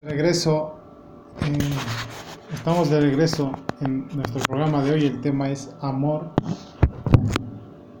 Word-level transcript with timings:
Regreso, 0.00 0.78
estamos 2.54 2.88
de 2.88 3.00
regreso 3.00 3.50
en 3.80 4.06
nuestro 4.14 4.40
programa 4.46 4.80
de 4.84 4.92
hoy. 4.92 5.06
El 5.06 5.20
tema 5.20 5.50
es 5.50 5.74
amor. 5.80 6.30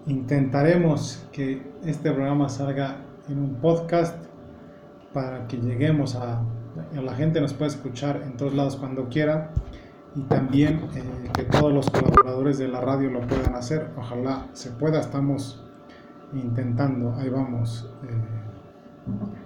Intentaremos 0.06 1.26
que 1.32 1.60
este 1.84 2.12
programa 2.12 2.48
salga 2.48 2.98
en 3.28 3.40
un 3.40 3.56
podcast 3.56 4.14
para 5.12 5.48
que 5.48 5.56
lleguemos 5.56 6.14
a, 6.14 6.44
la 6.94 7.14
gente 7.14 7.40
nos 7.40 7.52
pueda 7.52 7.72
escuchar 7.72 8.22
en 8.22 8.36
todos 8.36 8.54
lados 8.54 8.76
cuando 8.76 9.08
quiera 9.08 9.50
y 10.14 10.20
también 10.22 10.88
eh, 10.94 11.30
que 11.34 11.42
todos 11.42 11.72
los 11.72 11.90
colaboradores 11.90 12.58
de 12.58 12.68
la 12.68 12.80
radio 12.80 13.10
lo 13.10 13.26
puedan 13.26 13.56
hacer. 13.56 13.90
Ojalá 13.96 14.46
se 14.52 14.70
pueda, 14.70 15.00
estamos 15.00 15.64
intentando, 16.32 17.16
ahí 17.16 17.28
vamos. 17.28 17.90
Eh, 18.04 18.47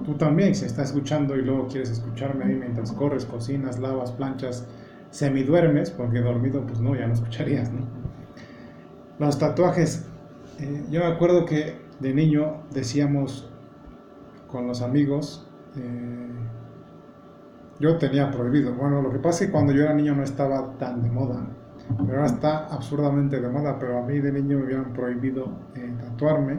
Tú 0.04 0.14
también, 0.14 0.54
si 0.54 0.64
estás 0.64 0.88
escuchando 0.88 1.36
y 1.36 1.42
luego 1.42 1.68
quieres 1.68 1.90
escucharme 1.90 2.44
ahí 2.44 2.54
mientras 2.54 2.92
corres, 2.92 3.24
cocinas, 3.24 3.78
lavas, 3.78 4.10
planchas, 4.12 4.66
semiduermes, 5.10 5.90
porque 5.90 6.20
dormido, 6.20 6.66
pues 6.66 6.80
no, 6.80 6.96
ya 6.96 7.06
no 7.06 7.14
escucharías. 7.14 7.70
Los 9.18 9.38
tatuajes, 9.38 10.06
eh, 10.58 10.84
yo 10.90 11.00
me 11.00 11.06
acuerdo 11.06 11.44
que 11.46 11.76
de 12.00 12.14
niño 12.14 12.62
decíamos 12.72 13.48
con 14.48 14.66
los 14.66 14.82
amigos, 14.82 15.48
eh, 15.76 16.28
yo 17.78 17.96
tenía 17.98 18.30
prohibido. 18.30 18.74
Bueno, 18.74 19.02
lo 19.02 19.10
que 19.10 19.18
pasa 19.18 19.44
es 19.44 19.46
que 19.46 19.52
cuando 19.52 19.72
yo 19.72 19.82
era 19.82 19.94
niño 19.94 20.14
no 20.14 20.24
estaba 20.24 20.76
tan 20.78 21.02
de 21.02 21.10
moda, 21.10 21.46
pero 22.06 22.18
ahora 22.18 22.26
está 22.26 22.66
absurdamente 22.66 23.40
de 23.40 23.48
moda, 23.48 23.78
pero 23.78 23.98
a 23.98 24.02
mí 24.02 24.18
de 24.18 24.32
niño 24.32 24.58
me 24.58 24.64
habían 24.64 24.92
prohibido 24.92 25.46
eh, 25.74 25.94
tatuarme 26.00 26.58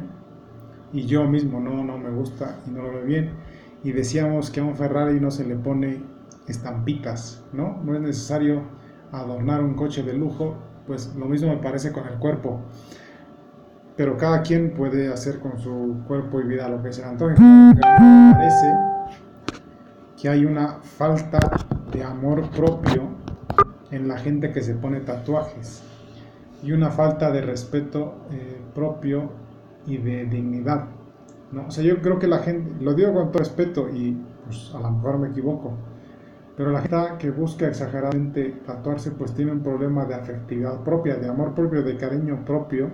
y 0.93 1.05
yo 1.05 1.25
mismo 1.25 1.59
no, 1.59 1.83
no 1.83 1.97
me 1.97 2.11
gusta 2.11 2.59
y 2.67 2.69
no 2.69 2.83
lo 2.83 2.91
veo 2.93 3.03
bien. 3.03 3.31
Y 3.83 3.91
decíamos 3.91 4.49
que 4.49 4.61
a 4.61 4.63
un 4.63 4.75
Ferrari 4.75 5.19
no 5.19 5.31
se 5.31 5.43
le 5.43 5.55
pone 5.55 6.01
estampitas, 6.47 7.43
¿no? 7.51 7.81
No 7.83 7.95
es 7.95 8.01
necesario 8.01 8.61
adornar 9.11 9.61
un 9.61 9.73
coche 9.73 10.03
de 10.03 10.13
lujo, 10.13 10.55
pues 10.87 11.13
lo 11.15 11.25
mismo 11.25 11.49
me 11.49 11.57
parece 11.57 11.91
con 11.91 12.07
el 12.07 12.17
cuerpo. 12.19 12.61
Pero 13.97 14.17
cada 14.17 14.41
quien 14.41 14.73
puede 14.73 15.11
hacer 15.11 15.39
con 15.39 15.59
su 15.59 16.03
cuerpo 16.07 16.39
y 16.39 16.45
vida 16.45 16.69
lo 16.69 16.81
que 16.81 16.93
se 16.93 17.01
le 17.01 17.07
antoje. 17.07 17.39
me 17.39 17.75
parece 18.33 18.73
que 20.19 20.29
hay 20.29 20.45
una 20.45 20.79
falta 20.81 21.39
de 21.91 22.03
amor 22.03 22.49
propio 22.51 23.09
en 23.91 24.07
la 24.07 24.17
gente 24.17 24.51
que 24.51 24.61
se 24.61 24.75
pone 24.75 25.01
tatuajes 25.01 25.83
y 26.63 26.71
una 26.71 26.89
falta 26.89 27.29
de 27.31 27.41
respeto 27.41 28.25
eh, 28.31 28.61
propio 28.73 29.42
y 29.85 29.97
de 29.97 30.25
dignidad. 30.25 30.87
¿no? 31.51 31.67
O 31.67 31.71
sea, 31.71 31.83
yo 31.83 32.01
creo 32.01 32.19
que 32.19 32.27
la 32.27 32.39
gente, 32.39 32.83
lo 32.83 32.93
digo 32.93 33.13
con 33.13 33.31
todo 33.31 33.39
respeto 33.39 33.89
y 33.89 34.17
pues 34.45 34.71
a 34.73 34.79
lo 34.79 34.91
mejor 34.91 35.19
me 35.19 35.29
equivoco, 35.29 35.73
pero 36.55 36.71
la 36.71 36.81
gente 36.81 36.97
que 37.19 37.31
busca 37.31 37.67
exageradamente 37.67 38.61
tatuarse 38.65 39.11
pues 39.11 39.33
tiene 39.33 39.51
un 39.51 39.61
problema 39.61 40.05
de 40.05 40.15
afectividad 40.15 40.83
propia, 40.83 41.15
de 41.15 41.27
amor 41.27 41.53
propio, 41.55 41.81
de 41.81 41.97
cariño 41.97 42.43
propio 42.45 42.89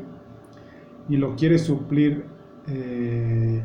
y 1.10 1.18
lo 1.18 1.36
quiere 1.36 1.58
suplir 1.58 2.26
eh, 2.68 3.62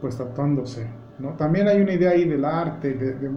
pues 0.00 0.16
tatuándose. 0.16 0.88
¿no? 1.18 1.30
También 1.34 1.68
hay 1.68 1.80
una 1.80 1.92
idea 1.92 2.10
ahí 2.10 2.28
del 2.28 2.44
arte, 2.44 2.94
de, 2.94 3.30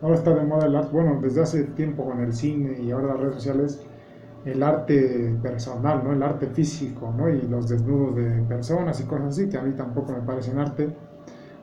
ahora 0.00 0.14
está 0.14 0.34
de 0.34 0.44
moda 0.44 0.66
el 0.66 0.76
arte, 0.76 0.90
bueno, 0.92 1.18
desde 1.20 1.42
hace 1.42 1.64
tiempo 1.64 2.04
con 2.04 2.20
el 2.20 2.32
cine 2.32 2.80
y 2.80 2.90
ahora 2.90 3.08
las 3.08 3.20
redes 3.20 3.34
sociales, 3.36 3.86
el 4.44 4.62
arte 4.62 5.36
personal, 5.42 6.02
¿no? 6.02 6.12
el 6.12 6.22
arte 6.22 6.46
físico 6.46 7.12
¿no? 7.16 7.28
y 7.28 7.42
los 7.42 7.68
desnudos 7.68 8.16
de 8.16 8.42
personas 8.42 9.00
y 9.00 9.04
cosas 9.04 9.28
así, 9.28 9.48
que 9.48 9.58
a 9.58 9.62
mí 9.62 9.72
tampoco 9.74 10.12
me 10.12 10.20
parecen 10.20 10.58
arte. 10.58 10.88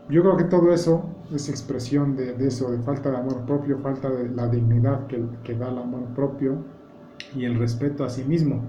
Yo 0.09 0.21
creo 0.21 0.37
que 0.37 0.45
todo 0.45 0.73
eso 0.73 1.09
es 1.33 1.49
expresión 1.49 2.15
de, 2.15 2.35
eso, 2.45 2.71
de 2.71 2.79
falta 2.79 3.11
de 3.11 3.17
amor 3.17 3.45
propio, 3.45 3.79
falta 3.79 4.09
de 4.09 4.29
la 4.29 4.47
dignidad 4.47 5.07
que, 5.07 5.21
que, 5.43 5.55
da 5.55 5.69
el 5.69 5.77
amor 5.79 6.05
propio 6.15 6.63
y 7.35 7.43
el 7.43 7.59
respeto 7.59 8.05
a 8.05 8.09
sí 8.09 8.23
mismo. 8.23 8.61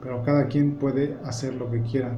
Pero 0.00 0.22
cada 0.22 0.46
quien 0.46 0.76
puede 0.76 1.16
hacer 1.24 1.54
lo 1.54 1.70
que 1.70 1.80
quiera. 1.82 2.14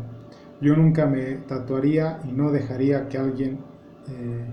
Yo 0.61 0.77
nunca 0.77 1.07
me 1.07 1.37
tatuaría 1.49 2.21
y 2.25 2.33
no 2.33 2.51
dejaría 2.51 3.09
que 3.09 3.17
alguien 3.17 3.61
eh, 4.09 4.47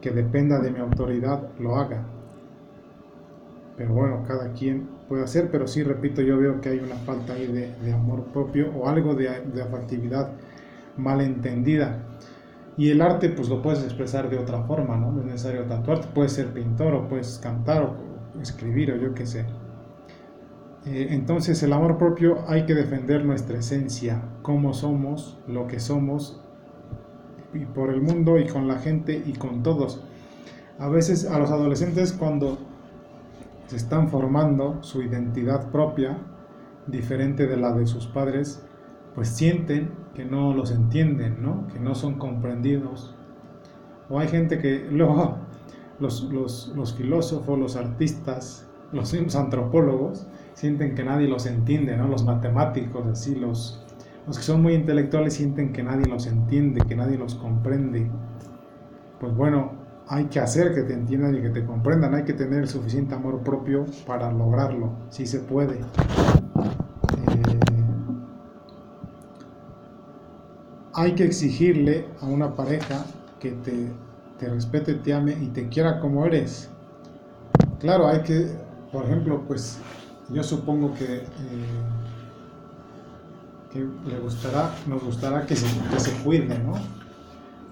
que 0.00 0.10
dependa 0.10 0.60
de 0.60 0.70
mi 0.70 0.78
autoridad 0.78 1.48
lo 1.58 1.76
haga. 1.76 2.04
Pero 3.76 3.94
bueno, 3.94 4.22
cada 4.26 4.52
quien 4.52 4.99
puede 5.10 5.24
hacer, 5.24 5.50
pero 5.50 5.66
sí, 5.66 5.82
repito, 5.82 6.22
yo 6.22 6.38
veo 6.38 6.60
que 6.60 6.68
hay 6.68 6.78
una 6.78 6.94
falta 6.94 7.32
ahí 7.32 7.48
de, 7.48 7.92
amor 7.92 8.26
propio 8.26 8.70
o 8.76 8.88
algo 8.88 9.16
de, 9.16 9.40
de 9.52 9.60
afectividad 9.60 10.30
malentendida. 10.96 12.04
Y 12.76 12.90
el 12.90 13.02
arte, 13.02 13.28
pues 13.30 13.48
lo 13.48 13.60
puedes 13.60 13.82
expresar 13.82 14.30
de 14.30 14.38
otra 14.38 14.62
forma, 14.62 14.96
¿no? 14.96 15.10
No 15.10 15.18
es 15.22 15.26
necesario 15.26 15.64
tatuarte, 15.64 16.06
puedes 16.14 16.30
ser 16.30 16.52
pintor 16.52 16.94
o 16.94 17.08
puedes 17.08 17.40
cantar 17.42 17.82
o 17.82 18.40
escribir 18.40 18.92
o 18.92 18.96
yo 18.98 19.12
qué 19.12 19.26
sé. 19.26 19.46
Eh, 20.86 21.08
entonces, 21.10 21.60
el 21.64 21.72
amor 21.72 21.98
propio 21.98 22.44
hay 22.46 22.64
que 22.64 22.74
defender 22.74 23.24
nuestra 23.24 23.58
esencia, 23.58 24.22
cómo 24.42 24.72
somos, 24.74 25.40
lo 25.48 25.66
que 25.66 25.80
somos, 25.80 26.40
y 27.52 27.64
por 27.64 27.90
el 27.90 28.00
mundo 28.00 28.38
y 28.38 28.46
con 28.46 28.68
la 28.68 28.78
gente 28.78 29.20
y 29.26 29.32
con 29.32 29.64
todos. 29.64 30.04
A 30.78 30.88
veces 30.88 31.26
a 31.28 31.36
los 31.40 31.50
adolescentes 31.50 32.12
cuando 32.12 32.69
están 33.76 34.08
formando 34.08 34.82
su 34.82 35.02
identidad 35.02 35.70
propia, 35.70 36.18
diferente 36.86 37.46
de 37.46 37.56
la 37.56 37.72
de 37.72 37.86
sus 37.86 38.06
padres, 38.06 38.64
pues 39.14 39.28
sienten 39.28 39.90
que 40.14 40.24
no 40.24 40.54
los 40.54 40.70
entienden, 40.70 41.42
¿no? 41.42 41.66
que 41.68 41.78
no 41.78 41.94
son 41.94 42.18
comprendidos. 42.18 43.14
O 44.08 44.18
hay 44.18 44.28
gente 44.28 44.58
que 44.58 44.86
luego 44.90 45.38
los, 45.98 46.24
los, 46.32 46.94
filósofos, 46.96 47.58
los 47.58 47.76
artistas, 47.76 48.68
los 48.92 49.14
antropólogos, 49.36 50.26
sienten 50.54 50.94
que 50.94 51.04
nadie 51.04 51.28
los 51.28 51.46
entiende, 51.46 51.96
¿no? 51.96 52.08
los 52.08 52.24
matemáticos, 52.24 53.06
así, 53.06 53.34
los, 53.34 53.84
los 54.26 54.38
que 54.38 54.44
son 54.44 54.62
muy 54.62 54.74
intelectuales 54.74 55.34
sienten 55.34 55.72
que 55.72 55.82
nadie 55.82 56.06
los 56.06 56.26
entiende, 56.26 56.82
que 56.86 56.96
nadie 56.96 57.18
los 57.18 57.34
comprende. 57.34 58.10
Pues 59.20 59.34
bueno, 59.36 59.79
hay 60.10 60.24
que 60.24 60.40
hacer 60.40 60.74
que 60.74 60.82
te 60.82 60.92
entiendan 60.92 61.36
y 61.36 61.40
que 61.40 61.50
te 61.50 61.64
comprendan, 61.64 62.16
hay 62.16 62.24
que 62.24 62.32
tener 62.32 62.62
el 62.62 62.68
suficiente 62.68 63.14
amor 63.14 63.44
propio 63.44 63.86
para 64.08 64.32
lograrlo, 64.32 64.90
si 65.08 65.24
se 65.24 65.38
puede. 65.38 65.78
Eh, 65.78 65.84
hay 70.94 71.14
que 71.14 71.24
exigirle 71.24 72.08
a 72.20 72.26
una 72.26 72.56
pareja 72.56 73.04
que 73.38 73.52
te, 73.52 74.48
respete, 74.48 74.94
te 74.94 75.14
ame 75.14 75.38
y 75.40 75.46
te 75.46 75.68
quiera 75.68 76.00
como 76.00 76.26
eres. 76.26 76.68
Claro, 77.78 78.08
hay 78.08 78.22
que, 78.22 78.48
por 78.90 79.04
ejemplo, 79.04 79.44
pues 79.46 79.78
yo 80.28 80.42
supongo 80.42 80.92
que, 80.94 81.18
eh, 81.18 81.24
le 84.08 84.18
gustará, 84.18 84.74
nos 84.88 85.04
gustará 85.04 85.46
que 85.46 85.54
se, 85.54 85.68
que 85.88 86.00
se 86.00 86.10
cuide, 86.24 86.58
¿no? 86.58 86.72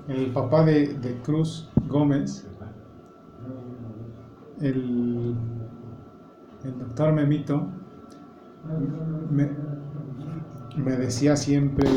el 0.08 0.32
papá 0.32 0.64
de, 0.64 1.18
Cruz 1.22 1.68
Gómez, 1.88 2.46
el, 4.60 5.34
doctor 6.78 7.12
Memito, 7.12 7.66
me, 9.30 10.96
decía 10.96 11.36
siempre, 11.36 11.88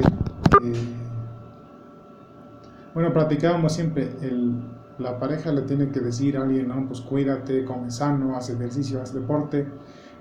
bueno, 2.94 3.12
platicábamos 3.14 3.74
siempre, 3.74 4.12
la 4.98 5.20
pareja 5.20 5.52
le 5.52 5.64
tiene 5.64 5.90
que 5.90 6.00
decir 6.00 6.38
a 6.38 6.44
alguien, 6.44 6.70
no, 6.70 6.88
pues 6.88 7.02
cuídate, 7.02 7.66
come 7.66 7.92
sano, 7.92 8.36
haz 8.36 8.50
ejercicio, 8.50 9.02
haz 9.02 9.14
deporte, 9.14 9.68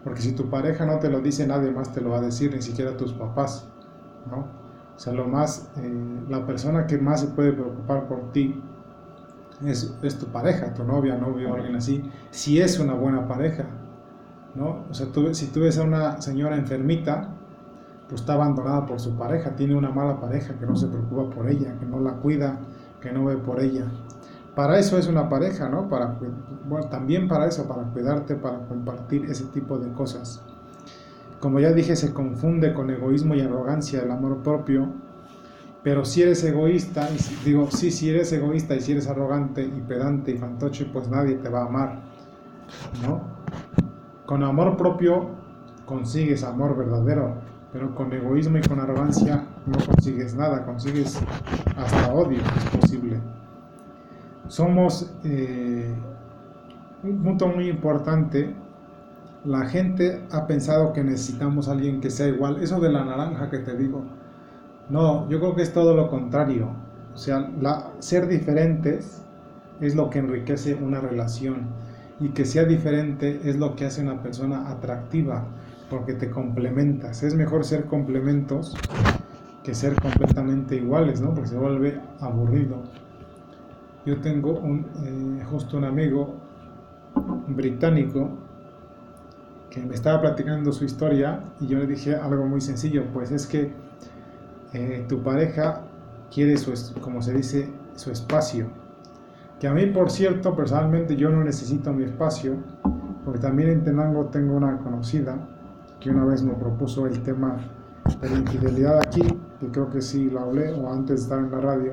porque 0.03 0.20
si 0.20 0.32
tu 0.34 0.48
pareja 0.48 0.86
no 0.86 0.98
te 0.98 1.10
lo 1.10 1.20
dice, 1.20 1.47
nadie 1.47 1.70
más 1.70 1.92
te 1.92 2.00
lo 2.00 2.10
va 2.10 2.19
a 2.19 2.22
decir, 2.22 2.53
ni 2.54 2.62
siquiera 2.62 2.97
tus 2.97 3.12
papás, 3.12 3.69
¿no? 4.30 4.60
O 4.97 4.98
sea, 5.03 5.12
lo 5.12 5.26
más, 5.26 5.70
eh, 5.76 6.25
la 6.28 6.47
persona 6.47 6.86
que 6.86 6.98
más 6.98 7.20
se 7.22 7.28
puede 7.28 7.53
preocupar 7.53 8.06
por 8.06 8.32
ti 8.32 8.62
es, 9.66 10.19
tu 10.19 10.26
pareja, 10.26 10.72
tu 10.75 10.84
novia, 10.84 11.16
novio, 11.16 11.54
alguien 11.54 11.77
así, 11.77 12.10
si 12.30 12.60
es 12.60 12.78
una 12.78 12.95
buena 12.95 13.27
pareja, 13.27 13.66
¿no? 14.54 14.84
O 14.91 14.95
sea, 14.95 15.07
tú, 15.12 15.34
si 15.34 15.48
tú 15.48 15.60
ves 15.60 15.78
a 15.78 15.83
una 15.83 16.21
señora 16.21 16.57
enfermita, 16.57 17.34
pues 18.09 18.22
está 18.22 18.34
abandonada 18.34 18.86
por 18.86 18.98
su 18.98 19.16
pareja, 19.16 19.54
tiene 19.54 19.77
una 19.77 19.91
mala 19.91 20.21
pareja 20.21 20.54
que 20.59 20.66
no 20.66 20.74
se 20.74 20.89
preocupa 20.89 21.34
por 21.34 21.48
ella, 21.48 21.78
que 21.78 21.86
no 21.86 22.01
la 22.01 22.15
cuida, 22.15 22.59
que 23.01 23.12
no 23.12 23.24
ve 23.27 23.36
por 23.36 23.60
ella. 23.60 23.86
Para 24.54 24.78
eso 24.78 24.98
es 24.98 25.07
una 25.07 25.28
pareja, 25.28 25.68
¿no? 25.68 25.89
Para, 25.89 26.18
bueno, 26.68 26.89
también 26.89 27.28
para 27.28 27.47
eso, 27.47 27.68
para 27.68 27.84
cuidarte, 27.84 28.34
para 28.34 28.59
compartir 28.66 29.27
ese 29.27 29.45
tipo 29.47 29.78
de 29.78 29.92
cosas. 29.92 30.42
Como 31.39 31.60
ya 31.60 31.72
dije, 31.72 31.97
se 31.97 32.12
confunde 32.12 32.74
con 32.74 32.91
egoísmo 32.91 33.34
y 33.34 33.41
arrogancia 33.41 34.03
el 34.03 34.10
amor 34.10 34.42
propio. 34.42 34.89
Pero 35.82 36.04
si 36.04 36.22
eres 36.22 36.44
egoísta, 36.44 37.09
y 37.10 37.44
digo, 37.44 37.71
sí, 37.71 37.91
si 37.91 38.10
eres 38.10 38.32
egoísta 38.32 38.74
y 38.74 38.80
si 38.80 38.92
eres 38.92 39.09
arrogante 39.09 39.62
y 39.62 39.80
pedante 39.80 40.32
y 40.32 40.36
fantoche, 40.36 40.84
pues 40.92 41.09
nadie 41.09 41.36
te 41.36 41.48
va 41.48 41.62
a 41.62 41.66
amar. 41.66 42.00
¿No? 43.03 43.22
Con 44.27 44.44
amor 44.44 44.77
propio 44.77 45.30
consigues 45.86 46.44
amor 46.44 46.77
verdadero, 46.77 47.34
pero 47.72 47.94
con 47.94 48.12
egoísmo 48.12 48.59
y 48.59 48.60
con 48.60 48.78
arrogancia 48.78 49.44
no 49.66 49.78
consigues 49.84 50.36
nada, 50.36 50.65
consigues 50.65 51.21
hasta 51.77 52.12
odio, 52.12 52.38
es 52.38 52.78
posible. 52.78 53.21
somos 54.47 55.12
eh, 55.24 55.92
un 57.03 57.22
punto 57.22 57.48
muy 57.48 57.68
importante. 57.68 58.54
La 59.44 59.66
gente 59.66 60.22
ha 60.30 60.47
pensado 60.47 60.92
que 60.92 61.03
necesitamos 61.03 61.68
a 61.68 61.72
alguien 61.72 62.00
que 62.00 62.10
sea 62.10 62.28
igual. 62.28 62.62
Eso 62.62 62.78
de 62.78 62.91
la 62.92 63.04
naranja 63.04 63.48
que 63.48 63.59
te 63.59 63.76
digo. 63.76 64.04
No, 64.88 65.28
yo 65.28 65.38
creo 65.38 65.54
que 65.54 65.62
es 65.62 65.72
todo 65.72 65.94
lo 65.94 66.09
contrario. 66.09 66.68
O 67.15 67.18
sea, 67.18 67.50
la, 67.60 67.92
ser 67.98 68.27
diferentes 68.28 69.22
es 69.80 69.94
lo 69.94 70.10
que 70.10 70.18
enriquece 70.18 70.74
una 70.74 71.00
relación. 71.00 71.68
Y 72.21 72.30
que 72.30 72.44
sea 72.44 72.65
diferente 72.65 73.41
es 73.44 73.56
lo 73.56 73.77
que 73.77 73.86
hace 73.86 74.03
una 74.03 74.22
persona 74.22 74.68
atractiva, 74.68 75.44
porque 75.88 76.15
te 76.15 76.30
complementas. 76.30 77.22
Es 77.22 77.34
mejor 77.34 77.65
ser 77.65 77.86
complementos 77.86 78.77
que 79.62 79.74
ser 79.74 79.94
completamente 80.00 80.77
iguales, 80.77 81.21
¿no? 81.21 81.34
Porque 81.34 81.48
se 81.48 81.56
vuelve 81.56 82.00
aburrido. 82.21 82.83
Yo 84.06 84.21
tengo 84.21 84.59
un, 84.59 84.86
eh, 85.04 85.44
justo 85.50 85.76
un 85.76 85.84
amigo 85.84 86.34
británico 87.48 88.30
que 89.71 89.80
me 89.80 89.94
estaba 89.94 90.21
platicando 90.21 90.72
su 90.72 90.84
historia 90.84 91.41
y 91.60 91.66
yo 91.66 91.78
le 91.78 91.86
dije 91.86 92.16
algo 92.16 92.47
muy 92.47 92.60
sencillo, 92.60 93.04
pues 93.12 93.30
es 93.30 93.47
que 93.47 93.72
eh, 94.72 95.05
tu 95.09 95.22
pareja 95.22 95.83
quiere 96.33 96.57
su, 96.57 96.72
como 97.01 97.22
se 97.22 97.34
dice, 97.34 97.69
su 97.97 98.11
espacio. 98.11 98.67
Que 99.59 99.69
a 99.69 99.75
mí, 99.75 99.87
por 99.87 100.11
cierto, 100.11 100.57
personalmente 100.57 101.17
yo 101.17 101.31
no 101.31 101.45
necesito 101.45 101.93
mi 101.93 102.05
espacio, 102.05 102.57
porque 103.25 103.41
también 103.41 103.71
en 103.71 103.84
Tenango 103.84 104.27
tengo 104.27 104.57
una 104.57 104.78
conocida 104.78 105.37
que 105.99 106.11
una 106.11 106.25
vez 106.25 106.43
me 106.43 106.55
propuso 106.55 107.07
el 107.07 107.22
tema 107.22 107.59
de 108.21 108.31
la 108.31 108.39
infidelidad 108.39 108.99
aquí, 108.99 109.22
que 109.61 109.67
creo 109.71 109.91
que 109.91 110.01
sí 110.01 110.31
la 110.31 110.43
hablé 110.43 110.72
o 110.72 110.91
antes 110.91 111.22
estar 111.22 111.39
en 111.39 111.51
la 111.51 111.61
radio 111.61 111.93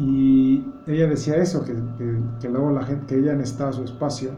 y 0.00 0.64
ella 0.86 1.08
decía 1.08 1.36
eso, 1.36 1.62
que, 1.62 1.74
que, 2.40 2.48
luego 2.48 2.70
la 2.70 2.84
gente, 2.84 3.04
que 3.06 3.18
ella 3.18 3.34
necesitaba 3.34 3.72
su 3.72 3.84
espacio. 3.84 4.30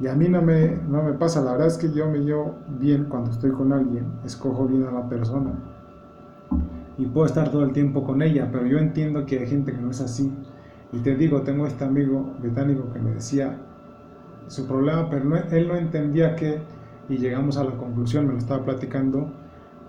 Y 0.00 0.08
a 0.08 0.14
mí 0.14 0.28
no 0.28 0.42
me, 0.42 0.80
no 0.88 1.02
me 1.02 1.12
pasa, 1.12 1.42
la 1.42 1.52
verdad 1.52 1.68
es 1.68 1.78
que 1.78 1.92
yo 1.92 2.10
me 2.10 2.18
llevo 2.18 2.56
bien 2.80 3.04
cuando 3.04 3.30
estoy 3.30 3.52
con 3.52 3.72
alguien, 3.72 4.06
escojo 4.24 4.66
bien 4.66 4.84
a 4.84 4.90
la 4.90 5.08
persona. 5.08 5.52
Y 7.00 7.06
puedo 7.06 7.24
estar 7.24 7.50
todo 7.50 7.64
el 7.64 7.72
tiempo 7.72 8.04
con 8.04 8.20
ella, 8.20 8.50
pero 8.52 8.66
yo 8.66 8.76
entiendo 8.76 9.24
que 9.24 9.38
hay 9.38 9.46
gente 9.46 9.72
que 9.72 9.80
no 9.80 9.90
es 9.90 10.02
así. 10.02 10.30
Y 10.92 10.98
te 10.98 11.16
digo, 11.16 11.40
tengo 11.40 11.66
este 11.66 11.82
amigo 11.82 12.34
británico 12.40 12.92
que 12.92 12.98
me 12.98 13.12
decía 13.12 13.56
su 14.48 14.66
problema, 14.66 15.08
pero 15.08 15.34
él 15.50 15.68
no 15.68 15.76
entendía 15.76 16.36
que, 16.36 16.60
y 17.08 17.16
llegamos 17.16 17.56
a 17.56 17.64
la 17.64 17.70
conclusión, 17.70 18.26
me 18.26 18.34
lo 18.34 18.38
estaba 18.38 18.66
platicando, 18.66 19.32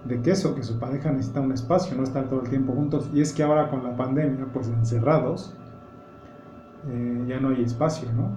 de 0.06 0.22
que 0.22 0.32
eso, 0.32 0.56
que 0.56 0.64
su 0.64 0.80
pareja 0.80 1.12
necesita 1.12 1.42
un 1.42 1.52
espacio, 1.52 1.98
no 1.98 2.04
estar 2.04 2.30
todo 2.30 2.44
el 2.44 2.50
tiempo 2.50 2.72
juntos. 2.72 3.10
Y 3.14 3.20
es 3.20 3.34
que 3.34 3.44
ahora 3.44 3.70
con 3.70 3.84
la 3.84 3.94
pandemia, 3.98 4.46
pues 4.54 4.70
encerrados, 4.70 5.54
eh, 6.88 7.26
ya 7.28 7.42
no 7.42 7.50
hay 7.50 7.62
espacio, 7.64 8.08
¿no? 8.14 8.30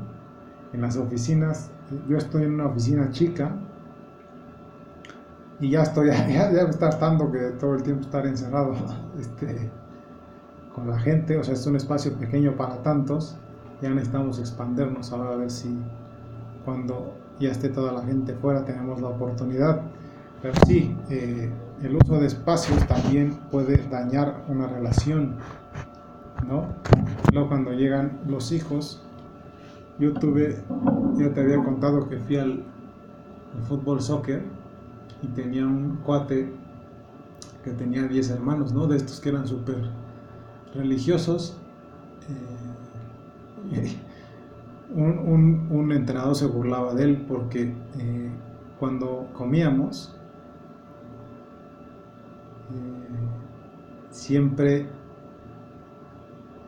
En 0.72 0.80
las 0.80 0.96
oficinas, 0.96 1.70
yo 2.08 2.16
estoy 2.16 2.42
en 2.42 2.54
una 2.54 2.66
oficina 2.66 3.08
chica 3.10 3.54
y 5.60 5.70
ya 5.70 5.82
estoy, 5.82 6.08
ya, 6.08 6.52
ya 6.52 6.62
está 6.68 6.88
hartando 6.88 7.30
que 7.30 7.38
todo 7.58 7.74
el 7.74 7.82
tiempo 7.82 8.02
estar 8.02 8.26
encerrado 8.26 8.74
este, 9.18 9.70
con 10.74 10.88
la 10.88 10.98
gente, 10.98 11.38
o 11.38 11.44
sea, 11.44 11.54
es 11.54 11.66
un 11.66 11.76
espacio 11.76 12.12
pequeño 12.14 12.56
para 12.56 12.82
tantos, 12.82 13.36
ya 13.80 13.90
necesitamos 13.90 14.38
expandernos. 14.38 15.12
Ahora 15.12 15.32
a 15.32 15.36
ver 15.36 15.50
si 15.50 15.78
cuando 16.64 17.14
ya 17.38 17.50
esté 17.50 17.68
toda 17.68 17.92
la 17.92 18.02
gente 18.02 18.34
fuera 18.34 18.64
tenemos 18.64 19.00
la 19.00 19.08
oportunidad. 19.08 19.82
Pero 20.42 20.54
sí, 20.66 20.96
eh, 21.08 21.50
el 21.82 21.96
uso 21.96 22.18
de 22.20 22.26
espacios 22.26 22.86
también 22.86 23.34
puede 23.50 23.78
dañar 23.88 24.44
una 24.48 24.66
relación, 24.66 25.36
¿no? 26.46 26.66
Luego 27.32 27.48
cuando 27.48 27.72
llegan 27.72 28.20
los 28.26 28.52
hijos, 28.52 29.02
yo 29.98 30.12
tuve, 30.12 30.62
ya 31.16 31.32
te 31.32 31.40
había 31.40 31.62
contado 31.62 32.08
que 32.08 32.18
fui 32.18 32.36
al, 32.36 32.64
fútbol 33.68 34.02
soccer 34.02 34.42
y 35.24 35.28
tenía 35.28 35.66
un 35.66 35.96
cuate 36.04 36.52
que 37.62 37.70
tenía 37.70 38.02
10 38.02 38.30
hermanos, 38.30 38.72
¿no? 38.72 38.86
De 38.86 38.96
estos 38.96 39.20
que 39.20 39.30
eran 39.30 39.46
súper 39.46 39.88
religiosos. 40.74 41.56
Eh, 43.72 43.96
un, 44.94 45.66
un, 45.70 45.92
entrenador 45.92 46.36
se 46.36 46.46
burlaba 46.46 46.94
de 46.94 47.04
él 47.04 47.24
porque 47.26 47.72
eh, 47.98 48.30
cuando 48.78 49.28
comíamos, 49.32 50.14
siempre 54.10 54.86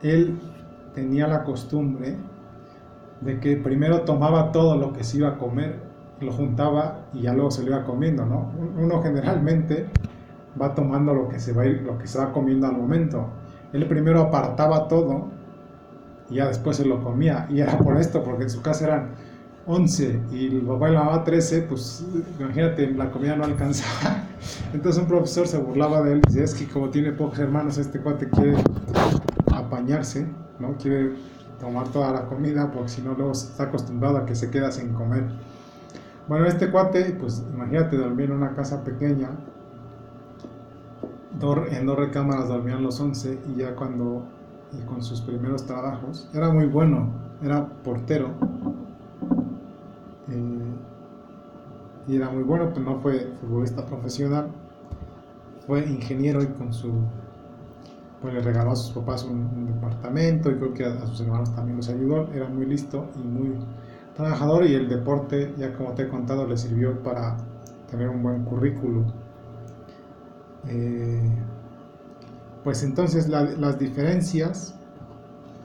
él 0.01 0.39
tenía 0.93 1.27
la 1.27 1.43
costumbre 1.43 2.17
de 3.21 3.39
que 3.39 3.57
primero 3.57 4.01
tomaba 4.01 4.51
todo 4.51 4.77
lo 4.77 4.93
que 4.93 5.03
se 5.03 5.17
iba 5.17 5.29
a 5.29 5.37
comer, 5.37 5.86
lo 6.19 6.31
juntaba 6.31 7.07
y 7.13 7.21
ya 7.21 7.33
luego 7.33 7.51
se 7.51 7.63
lo 7.63 7.69
iba 7.69 7.83
comiendo, 7.85 8.25
¿no? 8.25 8.51
Uno 8.77 9.01
generalmente 9.01 9.87
va 10.59 10.73
tomando 10.73 11.13
lo 11.13 11.27
que 11.27 11.39
se 11.39 11.53
va, 11.53 11.65
lo 11.65 11.97
que 11.97 12.07
se 12.07 12.17
va 12.17 12.31
comiendo 12.31 12.67
al 12.67 12.77
momento. 12.77 13.27
Él 13.73 13.85
primero 13.87 14.21
apartaba 14.21 14.87
todo 14.87 15.27
y 16.29 16.35
ya 16.35 16.47
después 16.47 16.77
se 16.77 16.85
lo 16.85 17.03
comía. 17.03 17.47
Y 17.49 17.61
era 17.61 17.77
por 17.77 17.97
esto, 17.97 18.23
porque 18.23 18.43
en 18.43 18.49
su 18.49 18.61
casa 18.61 18.85
eran 18.85 19.09
11 19.67 20.21
y 20.31 20.47
el 20.47 20.61
papá 20.61 20.89
y 20.89 20.93
la 20.93 21.03
mamá 21.03 21.23
13, 21.23 21.63
pues 21.63 22.05
imagínate, 22.39 22.89
la 22.91 23.11
comida 23.11 23.35
no 23.35 23.43
alcanzaba. 23.43 24.23
Entonces 24.73 25.01
un 25.01 25.07
profesor 25.07 25.47
se 25.47 25.57
burlaba 25.57 26.01
de 26.01 26.13
él 26.13 26.21
y 26.23 26.27
decía, 26.27 26.43
es 26.45 26.53
que 26.55 26.67
como 26.67 26.89
tiene 26.89 27.11
pocos 27.11 27.39
hermanos, 27.39 27.77
este 27.77 27.99
cuate 27.99 28.29
quiere 28.29 28.55
apañarse, 29.53 30.25
¿no? 30.59 30.77
Quiere 30.77 31.11
tomar 31.59 31.87
toda 31.89 32.11
la 32.11 32.25
comida 32.25 32.71
porque 32.71 32.89
si 32.89 33.01
no 33.01 33.13
luego 33.13 33.33
está 33.33 33.63
acostumbrado 33.63 34.17
a 34.17 34.25
que 34.25 34.35
se 34.35 34.49
queda 34.49 34.71
sin 34.71 34.93
comer. 34.93 35.25
Bueno, 36.27 36.45
este 36.45 36.69
cuate, 36.69 37.15
pues 37.19 37.45
imagínate, 37.53 37.95
dormía 37.95 38.25
en 38.25 38.33
una 38.33 38.53
casa 38.53 38.83
pequeña, 38.83 39.29
en 41.71 41.85
dos 41.85 41.97
recámaras 41.97 42.49
dormían 42.49 42.83
los 42.83 42.99
11 42.99 43.39
y 43.47 43.59
ya 43.59 43.75
cuando, 43.75 44.23
con 44.87 45.01
sus 45.01 45.21
primeros 45.21 45.65
trabajos, 45.65 46.29
era 46.33 46.49
muy 46.49 46.65
bueno, 46.65 47.09
era 47.41 47.65
portero. 47.83 48.31
Eh, 50.29 50.67
y 52.07 52.15
era 52.15 52.29
muy 52.29 52.43
bueno, 52.43 52.71
pero 52.73 52.85
no 52.85 52.99
fue 52.99 53.31
futbolista 53.39 53.85
profesional, 53.85 54.47
fue 55.65 55.85
ingeniero 55.85 56.41
y 56.41 56.47
con 56.47 56.73
su, 56.73 56.91
pues 58.21 58.33
le 58.33 58.41
regaló 58.41 58.71
a 58.71 58.75
sus 58.75 58.91
papás 58.95 59.23
un, 59.23 59.67
departamento 59.67 60.49
y 60.49 60.55
creo 60.55 60.73
que 60.73 60.85
a, 60.85 61.05
sus 61.05 61.21
hermanos 61.21 61.53
también 61.55 61.77
los 61.77 61.87
ayudó, 61.89 62.27
era 62.33 62.47
muy 62.47 62.65
listo 62.65 63.05
y 63.15 63.27
muy 63.27 63.55
trabajador 64.17 64.65
y 64.65 64.73
el 64.73 64.89
deporte, 64.89 65.53
ya 65.57 65.73
como 65.73 65.93
te 65.93 66.03
he 66.03 66.07
contado, 66.09 66.47
le 66.47 66.57
sirvió 66.57 67.01
para 67.03 67.37
tener 67.89 68.09
un 68.09 68.23
buen 68.23 68.43
currículum. 68.43 69.05
Eh, 70.67 71.31
pues 72.63 72.83
entonces 72.83 73.29
las 73.29 73.79
diferencias 73.79 74.75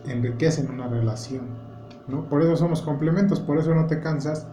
enriquecen 0.07 0.71
una 0.71 0.87
relación, 0.87 1.47
¿no? 2.07 2.29
Por 2.29 2.43
eso 2.43 2.57
somos 2.57 2.83
complementos, 2.83 3.41
por 3.41 3.59
eso 3.59 3.75
no 3.75 3.87
te 3.87 3.99
cansas 4.01 4.47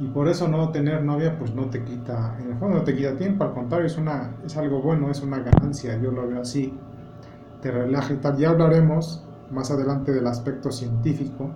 y 0.00 0.08
por 0.08 0.28
eso 0.28 0.48
no 0.48 0.70
tener 0.70 1.04
novia 1.04 1.38
pues 1.38 1.54
no 1.54 1.66
te 1.66 1.84
quita, 1.84 2.36
en 2.40 2.52
el 2.52 2.58
fondo 2.58 2.78
no 2.78 2.84
te 2.84 2.96
quita 2.96 3.14
tiempo, 3.16 3.44
al 3.44 3.52
contrario 3.52 3.86
es, 3.86 3.96
una, 3.96 4.34
es 4.44 4.56
algo 4.56 4.82
bueno, 4.82 5.10
es 5.10 5.22
una 5.22 5.38
ganancia, 5.38 5.96
yo 6.00 6.10
lo 6.10 6.26
veo 6.26 6.40
así, 6.40 6.72
te 7.60 7.70
relaja 7.70 8.14
y 8.14 8.16
tal. 8.16 8.36
Ya 8.38 8.50
hablaremos 8.50 9.22
más 9.52 9.70
adelante 9.70 10.12
del 10.12 10.26
aspecto 10.26 10.72
científico 10.72 11.50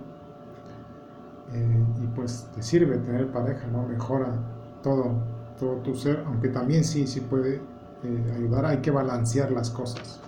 eh, 1.53 1.83
y 2.03 2.07
pues 2.07 2.47
te 2.55 2.61
sirve 2.61 2.97
tener 2.97 3.31
pareja, 3.31 3.67
¿no? 3.67 3.87
Mejora 3.87 4.33
todo, 4.83 5.13
todo 5.59 5.75
tu 5.77 5.95
ser, 5.95 6.23
aunque 6.25 6.49
también 6.49 6.83
sí, 6.83 7.07
sí 7.07 7.21
puede 7.21 7.61
eh, 8.03 8.33
ayudar, 8.35 8.65
hay 8.65 8.77
que 8.77 8.91
balancear 8.91 9.51
las 9.51 9.69
cosas. 9.69 10.19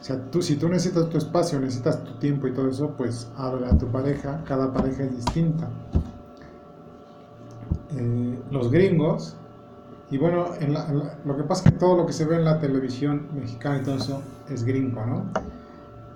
O 0.00 0.04
sea, 0.04 0.20
tú, 0.30 0.42
si 0.42 0.56
tú 0.56 0.68
necesitas 0.68 1.08
tu 1.08 1.18
espacio, 1.18 1.58
necesitas 1.58 2.04
tu 2.04 2.12
tiempo 2.18 2.46
y 2.46 2.52
todo 2.52 2.68
eso, 2.68 2.94
pues 2.96 3.28
habla 3.36 3.70
a 3.70 3.78
tu 3.78 3.86
pareja, 3.88 4.42
cada 4.44 4.72
pareja 4.72 5.04
es 5.04 5.16
distinta. 5.16 5.68
Eh, 7.96 8.38
los 8.50 8.70
gringos, 8.70 9.36
y 10.10 10.18
bueno, 10.18 10.50
lo 11.24 11.36
que 11.36 11.42
pasa 11.42 11.64
es 11.64 11.72
que 11.72 11.78
todo 11.78 11.96
lo 11.96 12.06
que 12.06 12.12
se 12.12 12.24
ve 12.24 12.36
en 12.36 12.44
la 12.44 12.60
televisión 12.60 13.26
mexicana 13.34 13.78
y 13.78 13.82
todo 13.82 13.96
eso 13.96 14.22
es 14.48 14.62
gringo, 14.62 15.04
¿no? 15.04 15.24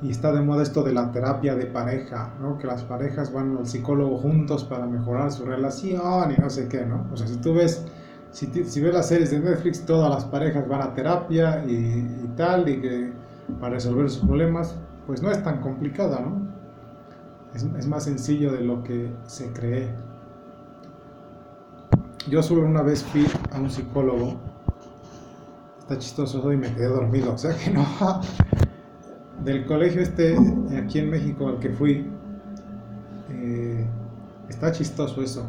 Y 0.02 0.10
está 0.10 0.32
de 0.32 0.40
moda 0.40 0.62
esto 0.62 0.82
de 0.82 0.92
la 0.92 1.12
terapia 1.12 1.54
de 1.54 1.66
pareja, 1.66 2.34
¿no? 2.40 2.56
Que 2.58 2.66
las 2.66 2.82
parejas 2.84 3.32
van 3.32 3.56
al 3.58 3.66
psicólogo 3.66 4.18
juntos 4.18 4.64
para 4.64 4.86
mejorar 4.86 5.30
su 5.30 5.44
relación 5.44 6.32
y 6.32 6.40
no 6.40 6.48
sé 6.48 6.68
qué, 6.68 6.86
¿no? 6.86 7.06
O 7.12 7.16
sea, 7.16 7.26
si 7.26 7.36
tú 7.36 7.54
ves, 7.54 7.84
si, 8.30 8.46
ves 8.46 8.94
las 8.94 9.08
series 9.08 9.30
de 9.30 9.40
Netflix, 9.40 9.84
todas 9.84 10.10
las 10.10 10.24
parejas 10.24 10.66
van 10.66 10.82
a 10.82 10.94
terapia 10.94 11.64
y, 11.66 12.30
tal, 12.36 12.68
y 12.68 12.80
que 12.80 13.12
para 13.60 13.74
resolver 13.74 14.08
sus 14.08 14.24
problemas, 14.24 14.76
pues 15.06 15.22
no 15.22 15.30
es 15.30 15.42
tan 15.42 15.60
complicada, 15.60 16.20
¿no? 16.20 16.48
Es, 17.54 17.64
es 17.64 17.86
más 17.86 18.04
sencillo 18.04 18.52
de 18.52 18.62
lo 18.62 18.82
que 18.82 19.12
se 19.26 19.52
cree 19.52 19.90
yo 22.28 22.42
solo 22.42 22.62
una 22.62 22.82
vez 22.82 23.02
fui 23.02 23.26
a 23.52 23.58
un 23.58 23.70
psicólogo, 23.70 24.36
está 25.78 25.98
chistoso 25.98 26.52
y 26.52 26.56
me 26.56 26.72
quedé 26.74 26.88
dormido, 26.88 27.32
o 27.32 27.38
sea 27.38 27.56
que 27.56 27.70
no, 27.70 27.84
del 29.44 29.64
colegio 29.66 30.02
este 30.02 30.36
aquí 30.76 30.98
en 30.98 31.10
México 31.10 31.48
al 31.48 31.58
que 31.58 31.70
fui, 31.70 32.06
eh, 33.30 33.86
está 34.48 34.72
chistoso 34.72 35.22
eso. 35.22 35.46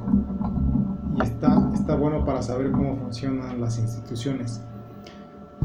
Y 1.15 1.23
está, 1.23 1.71
está 1.73 1.95
bueno 1.95 2.23
para 2.23 2.41
saber 2.41 2.71
cómo 2.71 2.95
funcionan 2.97 3.59
las 3.59 3.77
instituciones. 3.79 4.61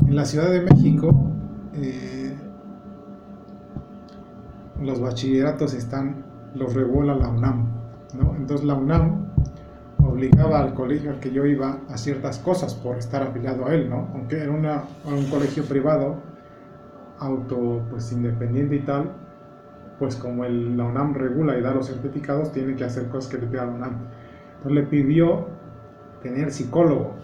En 0.06 0.16
la 0.16 0.25
Ciudad 0.25 0.50
de 0.50 0.61
México, 0.61 1.30
eh, 1.75 2.37
los 4.80 5.00
bachilleratos 5.00 5.75
están, 5.75 6.25
los 6.54 6.75
regula 6.75 7.14
la 7.14 7.28
UNAM. 7.28 7.66
¿no? 8.18 8.35
Entonces 8.37 8.66
la 8.66 8.75
UNAM 8.75 9.26
obligaba 10.04 10.61
al 10.61 10.75
colegio 10.75 11.11
al 11.11 11.21
que 11.21 11.30
yo 11.30 11.45
iba 11.47 11.80
a 11.88 11.97
ciertas 11.97 12.38
cosas 12.38 12.75
por 12.75 12.97
estar 12.97 13.23
afiliado 13.23 13.66
a 13.66 13.75
él, 13.75 13.90
¿no? 13.90 14.09
Aunque 14.14 14.38
era 14.38 14.50
una, 14.50 14.85
un 15.04 15.25
colegio 15.26 15.64
privado, 15.64 16.16
auto 17.18 17.82
pues 17.90 18.12
independiente 18.12 18.76
y 18.76 18.80
tal, 18.80 19.12
pues 19.99 20.16
como 20.16 20.44
el, 20.44 20.76
la 20.76 20.85
UNAM 20.85 21.14
regula 21.14 21.58
y 21.58 21.62
da 21.62 21.75
los 21.75 21.87
certificados, 21.88 22.52
tiene 22.52 22.75
que 22.75 22.85
hacer 22.85 23.08
cosas 23.08 23.30
que 23.30 23.38
le 23.38 23.46
pida 23.46 23.66
la 23.66 23.73
UNAM. 23.73 23.96
Entonces 24.56 24.73
le 24.73 24.82
pidió 24.85 25.46
tener 26.23 26.52
psicólogo. 26.52 27.14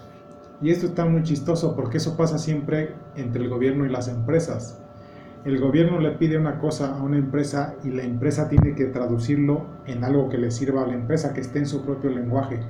Y 0.61 0.71
esto 0.71 0.87
está 0.87 1.05
muy 1.05 1.23
chistoso 1.23 1.75
porque 1.75 1.97
eso 1.97 2.17
pasa 2.17 2.39
siempre 2.39 2.95
entre 3.17 3.43
el 3.43 3.49
gobierno 3.49 3.85
y 3.85 3.89
las 3.89 4.09
empresas. 4.09 4.81
El 5.45 5.59
gobierno 5.59 5.99
le 5.99 6.13
pide 6.13 6.39
una 6.39 6.61
cosa 6.61 6.97
a 6.97 7.03
una 7.03 7.19
empresa 7.19 7.75
y 7.83 7.91
la 7.91 8.05
empresa 8.05 8.49
tiene 8.49 8.77
que 8.77 8.85
traducirlo 8.85 9.67
en 9.87 10.05
algo 10.05 10.29
que 10.29 10.39
le 10.39 10.53
sirva 10.53 10.85
a 10.85 10.87
la 10.87 10.95
empresa, 10.95 11.35
que 11.35 11.41
esté 11.41 11.59
en 11.59 11.67
su 11.67 11.85
propio 11.85 12.11
lenguaje. 12.11 12.61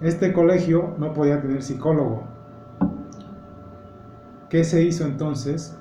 Este 0.00 0.32
colegio 0.32 0.94
no 0.98 1.12
podía 1.12 1.42
tener 1.42 1.62
psicólogo. 1.62 2.24
¿Qué 4.48 4.64
se 4.64 4.82
hizo 4.82 5.04
entonces? 5.04 5.78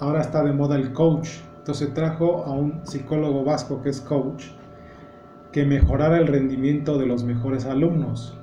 Ahora 0.00 0.20
está 0.20 0.42
de 0.42 0.52
moda 0.52 0.76
el 0.76 0.92
coach. 0.92 1.28
Entonces 1.58 1.92
trajo 1.92 2.44
a 2.44 2.52
un 2.52 2.86
psicólogo 2.86 3.44
vasco 3.44 3.82
que 3.82 3.90
es 3.90 4.00
coach 4.00 4.46
que 5.52 5.64
mejorara 5.64 6.18
el 6.18 6.26
rendimiento 6.26 6.98
de 6.98 7.06
los 7.06 7.24
mejores 7.24 7.66
alumnos. 7.66 8.36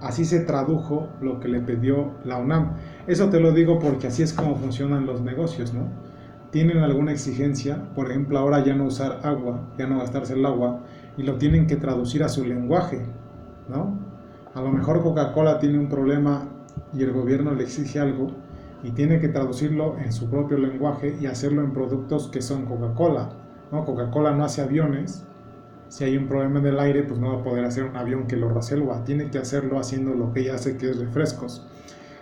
Así 0.00 0.24
se 0.24 0.40
tradujo 0.40 1.08
lo 1.20 1.40
que 1.40 1.48
le 1.48 1.60
pidió 1.60 2.12
la 2.24 2.38
UNAM. 2.38 2.76
Eso 3.06 3.30
te 3.30 3.40
lo 3.40 3.52
digo 3.52 3.78
porque 3.78 4.06
así 4.08 4.22
es 4.22 4.32
como 4.32 4.56
funcionan 4.56 5.06
los 5.06 5.20
negocios, 5.20 5.74
¿no? 5.74 5.88
tienen 6.50 6.78
alguna 6.78 7.12
exigencia, 7.12 7.88
por 7.94 8.10
ejemplo, 8.10 8.38
ahora 8.38 8.64
ya 8.64 8.74
no 8.74 8.84
usar 8.84 9.20
agua, 9.22 9.60
ya 9.76 9.86
no 9.86 9.98
gastarse 9.98 10.34
el 10.34 10.46
agua, 10.46 10.80
y 11.16 11.22
lo 11.22 11.36
tienen 11.36 11.66
que 11.66 11.76
traducir 11.76 12.22
a 12.22 12.28
su 12.28 12.44
lenguaje, 12.44 13.04
¿no? 13.68 13.98
A 14.54 14.62
lo 14.62 14.70
mejor 14.70 15.02
Coca-Cola 15.02 15.58
tiene 15.58 15.78
un 15.78 15.88
problema 15.88 16.48
y 16.94 17.02
el 17.02 17.12
gobierno 17.12 17.54
le 17.54 17.64
exige 17.64 18.00
algo 18.00 18.28
y 18.82 18.92
tiene 18.92 19.20
que 19.20 19.28
traducirlo 19.28 19.98
en 19.98 20.12
su 20.12 20.30
propio 20.30 20.58
lenguaje 20.58 21.16
y 21.20 21.26
hacerlo 21.26 21.62
en 21.62 21.72
productos 21.72 22.28
que 22.28 22.42
son 22.42 22.66
Coca-Cola, 22.66 23.30
¿no? 23.72 23.84
Coca-Cola 23.84 24.32
no 24.32 24.44
hace 24.44 24.62
aviones, 24.62 25.26
si 25.88 26.04
hay 26.04 26.16
un 26.16 26.28
problema 26.28 26.58
en 26.60 26.66
el 26.66 26.80
aire, 26.80 27.02
pues 27.02 27.18
no 27.18 27.34
va 27.34 27.40
a 27.40 27.42
poder 27.42 27.64
hacer 27.64 27.84
un 27.84 27.96
avión 27.96 28.26
que 28.26 28.36
lo 28.36 28.50
resuelva, 28.50 29.04
tiene 29.04 29.30
que 29.30 29.38
hacerlo 29.38 29.78
haciendo 29.78 30.14
lo 30.14 30.32
que 30.32 30.40
ella 30.40 30.54
hace, 30.54 30.76
que 30.76 30.90
es 30.90 30.98
refrescos. 30.98 31.66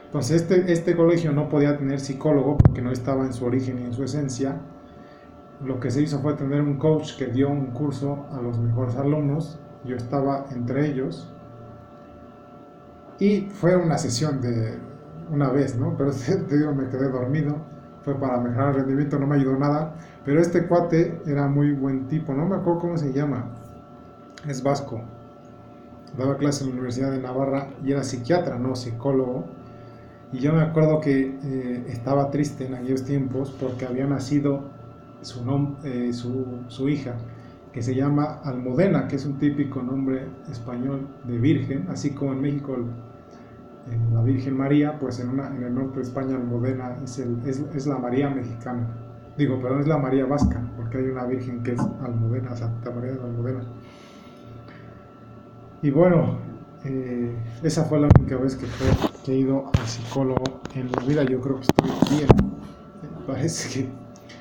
Entonces 0.07 0.43
este, 0.43 0.73
este 0.73 0.97
colegio 0.97 1.33
no 1.33 1.49
podía 1.49 1.77
tener 1.77 1.99
psicólogo 1.99 2.57
porque 2.57 2.81
no 2.81 2.93
estaba 2.93 3.27
en 3.27 3.33
su 3.33 3.45
origen 3.45 3.81
y 3.81 3.85
en 3.85 3.93
su 3.93 4.05
esencia. 4.05 4.61
Lo 5.65 5.81
que 5.81 5.91
se 5.91 6.03
hizo 6.03 6.21
fue 6.21 6.35
tener 6.35 6.61
un 6.63 6.79
coach 6.79 7.17
que 7.17 7.27
dio 7.27 7.51
un 7.51 7.73
curso 7.73 8.27
a 8.31 8.41
los 8.41 8.59
mejores 8.59 8.95
alumnos. 8.97 9.59
Yo 9.85 9.97
estaba 9.97 10.47
entre 10.53 10.87
ellos. 10.87 11.29
Y 13.19 13.49
fue 13.53 13.77
una 13.77 13.99
sesión 13.99 14.41
de 14.41 14.79
una 15.31 15.51
vez, 15.51 15.77
¿no? 15.77 15.97
Pero 15.97 16.11
te 16.49 16.59
digo, 16.59 16.75
me 16.75 16.89
quedé 16.89 17.09
dormido. 17.09 17.57
Fue 18.03 18.15
para 18.15 18.39
mejorar 18.39 18.71
el 18.71 18.75
rendimiento, 18.77 19.19
no 19.19 19.27
me 19.27 19.37
ayudó 19.37 19.59
nada. 19.59 19.95
Pero 20.25 20.41
este 20.41 20.67
cuate 20.67 21.21
era 21.27 21.49
muy 21.49 21.73
buen 21.73 22.07
tipo. 22.07 22.33
No 22.35 22.47
me 22.47 22.57
acuerdo 22.57 22.81
cómo 22.81 22.97
se 22.99 23.13
llama. 23.13 23.51
Es 24.49 24.63
vasco. 24.63 25.01
Daba 26.17 26.37
clases 26.37 26.63
en 26.63 26.69
la 26.69 26.75
Universidad 26.75 27.11
de 27.11 27.21
Navarra 27.21 27.69
y 27.85 27.93
era 27.93 28.05
psiquiatra, 28.05 28.59
no 28.59 28.77
psicólogo 28.77 29.45
y 30.33 30.39
yo 30.39 30.53
me 30.53 30.63
acuerdo 30.63 31.01
que 31.01 31.39
eh, 31.43 31.85
estaba 31.89 32.31
triste 32.31 32.67
en 32.67 32.75
aquellos 32.75 33.05
tiempos 33.05 33.55
porque 33.61 33.87
había 33.87 34.07
nacido 34.07 34.65
su, 35.23 35.41
eh, 35.85 36.13
su, 36.13 36.65
su, 36.69 36.89
hija, 36.89 37.15
que 37.73 37.81
se 37.81 37.95
llama 37.95 38.41
Almudena, 38.43 39.07
que 39.07 39.17
es 39.17 39.25
un 39.25 39.39
típico 39.39 39.83
nombre 39.83 40.27
español 40.51 41.07
de 41.25 41.39
virgen, 41.39 41.87
así 41.91 42.11
como 42.11 42.33
en 42.33 42.41
México 42.41 42.77
la 44.13 44.23
Virgen 44.23 44.57
María, 44.57 44.99
pues 44.99 45.21
en, 45.21 45.29
una, 45.29 45.49
en, 45.49 45.63
el 45.63 45.75
norte 45.75 45.97
de 45.97 46.03
España 46.03 46.37
Almudena 46.37 46.97
es, 47.05 47.19
el, 47.19 47.39
es, 47.47 47.63
es, 47.75 47.87
la 47.87 47.99
María 47.99 48.29
mexicana. 48.29 48.89
Digo, 49.37 49.61
perdón, 49.61 49.81
es 49.81 49.87
la 49.87 49.99
María 49.99 50.27
vasca, 50.27 50.61
porque 50.77 50.99
hay 50.99 51.05
una 51.05 51.25
Virgen 51.25 51.63
que 51.63 51.73
es 51.73 51.81
Almudena, 52.03 52.57
Santa 52.57 52.91
María 52.91 53.13
de 53.13 53.21
Almudena. 53.21 53.61
Y 55.83 55.91
bueno, 55.91 56.39
eh, 56.85 57.35
esa 57.63 57.85
fue 57.85 58.01
la 58.01 58.09
única 58.19 58.37
vez 58.37 58.57
que, 58.57 58.67
he 59.33 59.37
ido 59.37 59.67
al 59.67 59.87
psicólogo 59.87 60.61
en 60.75 60.91
la 60.91 61.03
vida. 61.03 61.23
Yo 61.25 61.41
creo 61.41 61.57
que 61.57 61.63
estoy 61.63 62.17
bien. 62.17 62.29
Parece 63.27 63.69
que. 63.69 63.89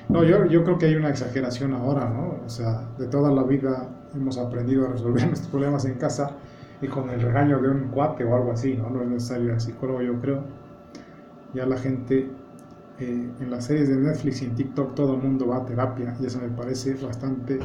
No, 0.08 0.24
yo, 0.24 0.46
yo 0.46 0.64
creo 0.64 0.78
que 0.78 0.86
hay 0.86 0.94
una 0.94 1.10
exageración 1.10 1.74
ahora, 1.74 2.08
¿no? 2.08 2.44
O 2.44 2.48
sea, 2.48 2.88
de 2.98 3.06
toda 3.06 3.30
la 3.32 3.42
vida 3.42 3.88
hemos 4.14 4.38
aprendido 4.38 4.86
a 4.86 4.92
resolver 4.92 5.24
nuestros 5.26 5.50
problemas 5.50 5.84
en 5.84 5.94
casa 5.94 6.36
y 6.80 6.88
con 6.88 7.08
el 7.10 7.20
regaño 7.20 7.60
de 7.60 7.70
un 7.70 7.88
cuate 7.88 8.24
o 8.24 8.34
algo 8.34 8.52
así, 8.52 8.76
¿no? 8.76 9.02
Es 9.02 9.08
necesario 9.08 9.52
el 9.52 9.60
psicólogo, 9.60 10.02
yo 10.02 10.20
creo. 10.20 10.42
Ya 11.54 11.66
la 11.66 11.78
gente 11.78 12.30
eh, 12.98 13.30
en 13.40 13.50
las 13.50 13.64
series 13.64 13.88
de 13.88 13.96
Netflix 13.96 14.42
y 14.42 14.46
en 14.46 14.54
TikTok 14.54 14.94
todo 14.94 15.14
el 15.14 15.22
mundo 15.22 15.46
va 15.48 15.58
a 15.58 15.64
terapia 15.64 16.14
y 16.20 16.26
eso 16.26 16.40
me 16.40 16.48
parece 16.48 16.94
bastante. 16.94 17.60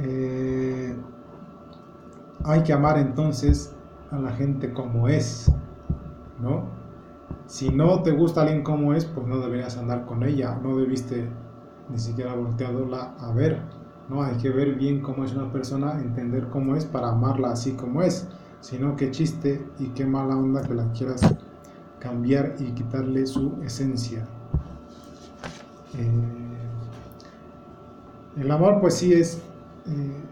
Eh, 0.00 0.94
hay 2.44 2.62
que 2.62 2.72
amar 2.72 2.98
entonces 2.98 3.74
a 4.10 4.18
la 4.18 4.30
gente 4.30 4.72
como 4.72 5.08
es, 5.08 5.52
¿no? 6.40 6.66
Si 7.46 7.70
no 7.70 8.02
te 8.02 8.12
gusta 8.12 8.42
alguien 8.42 8.62
como 8.62 8.94
es, 8.94 9.04
pues 9.04 9.26
no 9.26 9.38
deberías 9.40 9.76
andar 9.76 10.04
con 10.06 10.22
ella, 10.22 10.58
no 10.62 10.76
debiste 10.76 11.28
ni 11.88 11.98
siquiera 11.98 12.34
voltearla 12.34 13.14
a 13.18 13.32
ver, 13.32 13.62
¿no? 14.08 14.22
Hay 14.22 14.36
que 14.36 14.50
ver 14.50 14.74
bien 14.74 15.00
cómo 15.00 15.24
es 15.24 15.32
una 15.32 15.52
persona, 15.52 16.00
entender 16.00 16.48
cómo 16.48 16.76
es 16.76 16.84
para 16.84 17.10
amarla 17.10 17.52
así 17.52 17.72
como 17.72 18.02
es, 18.02 18.28
sino 18.60 18.96
qué 18.96 19.10
chiste 19.10 19.64
y 19.78 19.88
qué 19.88 20.06
mala 20.06 20.36
onda 20.36 20.62
que 20.62 20.74
la 20.74 20.90
quieras 20.92 21.22
cambiar 21.98 22.54
y 22.58 22.72
quitarle 22.72 23.26
su 23.26 23.58
esencia. 23.62 24.26
Eh, 25.96 26.38
el 28.40 28.50
amor 28.50 28.80
pues 28.80 28.94
sí 28.94 29.12
es... 29.12 29.42
Eh, 29.86 30.24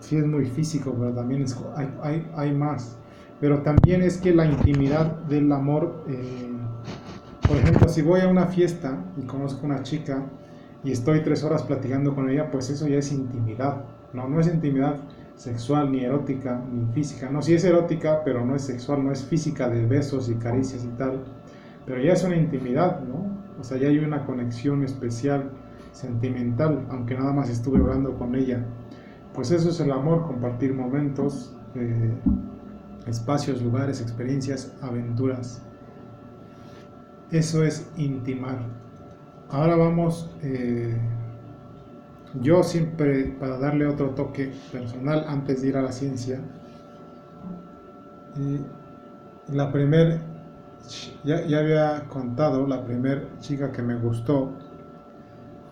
sí 0.00 0.16
es 0.16 0.26
muy 0.26 0.46
físico, 0.46 0.94
pero 0.98 1.12
también 1.12 1.42
es, 1.42 1.56
hay, 1.76 1.88
hay, 2.02 2.30
hay, 2.34 2.52
más. 2.52 2.96
Pero 3.38 3.62
también 3.62 4.02
es 4.02 4.18
que 4.18 4.34
la 4.34 4.44
intimidad 4.44 5.06
del 5.22 5.52
amor, 5.52 6.04
eh, 6.08 6.50
por 7.46 7.56
ejemplo, 7.56 7.88
si 7.88 8.02
voy 8.02 8.20
a 8.20 8.28
una 8.28 8.46
fiesta 8.46 8.98
y 9.16 9.22
conozco 9.22 9.62
a 9.62 9.66
una 9.66 9.82
chica 9.82 10.24
y 10.84 10.92
estoy 10.92 11.22
tres 11.22 11.44
horas 11.44 11.62
platicando 11.62 12.14
con 12.14 12.30
ella, 12.30 12.50
pues 12.50 12.70
eso 12.70 12.88
ya 12.88 12.98
es 12.98 13.12
intimidad. 13.12 13.84
No, 14.12 14.28
no 14.28 14.40
es 14.40 14.46
intimidad 14.46 14.96
sexual, 15.36 15.92
ni 15.92 16.04
erótica, 16.04 16.62
ni 16.70 16.92
física. 16.92 17.30
No, 17.30 17.42
sí 17.42 17.54
es 17.54 17.64
erótica, 17.64 18.22
pero 18.24 18.44
no 18.44 18.56
es 18.56 18.62
sexual, 18.62 19.04
no 19.04 19.12
es 19.12 19.24
física 19.24 19.68
de 19.68 19.86
besos 19.86 20.28
y 20.28 20.34
caricias 20.34 20.84
y 20.84 20.88
tal. 20.96 21.24
Pero 21.86 22.02
ya 22.02 22.12
es 22.12 22.24
una 22.24 22.36
intimidad, 22.36 23.00
¿no? 23.00 23.30
O 23.58 23.64
sea, 23.64 23.78
ya 23.78 23.88
hay 23.88 23.98
una 23.98 24.24
conexión 24.24 24.84
especial, 24.84 25.50
sentimental, 25.92 26.86
aunque 26.90 27.14
nada 27.14 27.32
más 27.32 27.50
estuve 27.50 27.78
hablando 27.78 28.16
con 28.16 28.34
ella 28.34 28.64
pues 29.34 29.50
eso 29.52 29.70
es 29.70 29.80
el 29.80 29.92
amor, 29.92 30.26
compartir 30.26 30.74
momentos, 30.74 31.54
eh, 31.74 32.12
espacios, 33.06 33.62
lugares, 33.62 34.00
experiencias, 34.00 34.72
aventuras. 34.82 35.62
Eso 37.30 37.64
es 37.64 37.88
intimar. 37.96 38.58
Ahora 39.50 39.76
vamos, 39.76 40.30
eh, 40.42 40.96
yo 42.40 42.62
siempre, 42.62 43.24
para 43.38 43.58
darle 43.58 43.86
otro 43.86 44.10
toque 44.10 44.52
personal 44.70 45.24
antes 45.26 45.62
de 45.62 45.68
ir 45.68 45.76
a 45.76 45.82
la 45.82 45.92
ciencia, 45.92 46.40
eh, 48.36 48.60
la 49.52 49.72
primer, 49.72 50.20
ya, 51.24 51.44
ya 51.46 51.58
había 51.58 52.04
contado, 52.08 52.66
la 52.66 52.84
primera 52.84 53.22
chica 53.40 53.72
que 53.72 53.82
me 53.82 53.96
gustó 53.96 54.52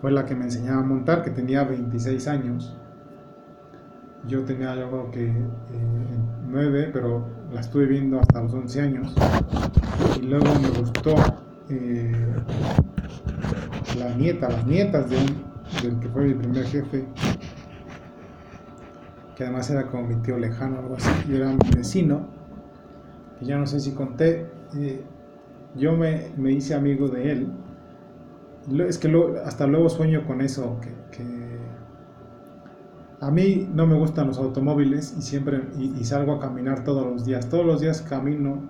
fue 0.01 0.11
la 0.11 0.25
que 0.25 0.35
me 0.35 0.45
enseñaba 0.45 0.81
a 0.81 0.85
montar, 0.85 1.23
que 1.23 1.31
tenía 1.31 1.63
26 1.63 2.27
años 2.27 2.75
yo 4.27 4.43
tenía 4.43 4.75
yo 4.75 4.89
creo 4.89 5.11
que 5.11 5.27
eh, 5.27 5.33
nueve, 6.47 6.89
pero 6.91 7.25
la 7.53 7.61
estuve 7.61 7.85
viendo 7.85 8.19
hasta 8.19 8.41
los 8.41 8.53
11 8.53 8.81
años. 8.81 9.13
Y 10.17 10.25
luego 10.25 10.45
me 10.61 10.69
gustó 10.79 11.15
eh, 11.69 12.11
la 13.99 14.15
nieta, 14.15 14.49
las 14.49 14.65
nietas 14.65 15.09
de 15.09 15.17
del 15.83 15.99
que 15.99 16.09
fue 16.09 16.23
mi 16.23 16.33
primer 16.33 16.65
jefe, 16.65 17.05
que 19.35 19.43
además 19.43 19.69
era 19.69 19.85
como 19.87 20.07
mi 20.07 20.15
tío 20.15 20.37
lejano, 20.37 20.79
algo 20.79 20.95
así, 20.95 21.11
y 21.29 21.35
era 21.35 21.51
mi 21.51 21.69
vecino, 21.75 22.27
que 23.37 23.45
ya 23.45 23.57
no 23.57 23.67
sé 23.67 23.79
si 23.79 23.91
conté. 23.91 24.47
Yo 25.75 25.95
me, 25.95 26.31
me 26.37 26.51
hice 26.51 26.73
amigo 26.73 27.07
de 27.07 27.31
él 27.31 27.51
es 28.87 28.97
que 28.97 29.11
hasta 29.45 29.67
luego 29.67 29.89
sueño 29.89 30.25
con 30.25 30.41
eso, 30.41 30.77
que, 30.81 31.29
a 33.21 33.31
mí 33.31 33.67
no 33.73 33.85
me 33.85 33.95
gustan 33.95 34.27
los 34.27 34.37
automóviles 34.37 35.13
y 35.17 35.21
siempre 35.21 35.61
y, 35.77 36.03
salgo 36.05 36.35
a 36.35 36.39
caminar 36.39 36.85
todos 36.85 37.05
los 37.05 37.25
días. 37.25 37.49
Todos 37.49 37.65
los 37.65 37.81
días 37.81 38.01
camino 38.01 38.69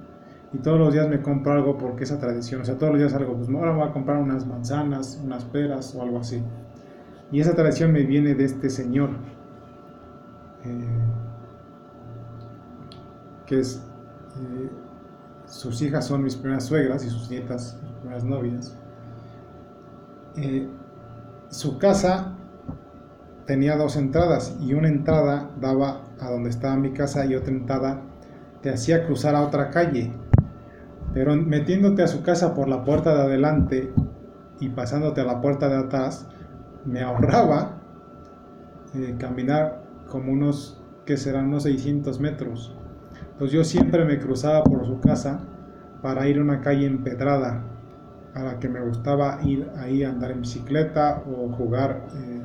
y 0.52 0.58
todos 0.58 0.80
los 0.80 0.94
días 0.94 1.08
me 1.08 1.22
compro 1.22 1.54
algo 1.54 1.78
porque 1.78 2.04
esa 2.04 2.20
tradición. 2.20 2.62
O 2.62 2.66
sea, 2.66 2.78
todos 2.78 2.94
los 2.94 3.00
días 3.00 3.14
algo, 3.14 3.36
pues 3.36 3.50
ahora 3.50 3.72
voy 3.72 3.88
a 3.88 3.92
comprar 3.92 4.18
unas 4.18 4.48
manzanas, 4.48 5.20
unas 5.24 5.44
peras 5.46 5.94
o 5.96 6.02
algo 6.02 6.20
así. 6.20 6.42
Y 7.32 7.40
esa 7.40 7.54
tradición 7.54 7.92
me 7.92 8.04
viene 8.04 8.34
de 8.34 8.46
este 8.46 8.70
señor, 8.70 9.12
eh, 10.64 10.88
que 13.46 13.60
es, 13.60 13.84
eh, 14.38 14.70
sus 15.46 15.82
hijas 15.82 16.08
son 16.08 16.24
mis 16.24 16.36
primeras 16.36 16.66
suegras 16.66 17.06
y 17.06 17.10
sus 17.10 17.30
nietas 17.30 17.78
mis 17.84 17.92
primeras 17.94 18.24
novias. 18.24 18.76
Eh, 20.36 20.68
su 21.50 21.78
casa 21.78 22.36
tenía 23.46 23.76
dos 23.76 23.96
entradas 23.96 24.56
y 24.60 24.74
una 24.74 24.88
entrada 24.88 25.52
daba 25.60 26.04
a 26.20 26.30
donde 26.32 26.50
estaba 26.50 26.76
mi 26.76 26.94
casa 26.94 27.26
y 27.26 27.36
otra 27.36 27.52
entrada 27.52 28.02
te 28.62 28.72
hacía 28.72 29.06
cruzar 29.06 29.36
a 29.36 29.42
otra 29.42 29.70
calle. 29.70 30.12
Pero 31.14 31.36
metiéndote 31.36 32.04
a 32.04 32.08
su 32.08 32.22
casa 32.22 32.54
por 32.54 32.68
la 32.68 32.84
puerta 32.84 33.16
de 33.16 33.22
adelante 33.22 33.94
y 34.60 34.70
pasándote 34.70 35.22
a 35.22 35.26
la 35.26 35.42
puerta 35.42 35.70
de 35.70 35.78
atrás, 35.78 36.28
me 36.86 37.02
ahorraba 37.02 37.80
eh, 38.96 39.16
caminar 39.18 39.84
como 40.08 40.32
unos, 40.32 40.82
que 41.06 41.18
serán 41.18 41.48
unos 41.48 41.64
600 41.64 42.20
metros. 42.20 42.76
Entonces 43.32 43.52
yo 43.52 43.64
siempre 43.64 44.06
me 44.06 44.20
cruzaba 44.20 44.64
por 44.64 44.86
su 44.86 45.00
casa 45.00 45.42
para 46.02 46.28
ir 46.28 46.40
a 46.40 46.42
una 46.42 46.62
calle 46.62 46.86
empedrada 46.86 47.64
a 48.34 48.44
la 48.44 48.60
que 48.60 48.70
me 48.70 48.82
gustaba 48.82 49.40
ir 49.44 49.70
ahí 49.78 50.04
a 50.04 50.10
andar 50.10 50.32
en 50.32 50.42
bicicleta 50.42 51.24
o 51.26 51.50
jugar. 51.50 52.08
Eh, 52.16 52.42